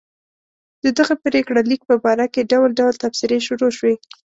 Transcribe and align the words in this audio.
د 0.83 0.85
دغه 0.99 1.13
پرېکړه 1.25 1.61
لیک 1.69 1.81
په 1.89 1.95
باره 2.03 2.25
کې 2.33 2.47
ډول 2.51 2.69
ډول 2.79 2.93
تبصرې 3.03 3.39
شروع 3.47 3.71
شوې. 3.77 3.93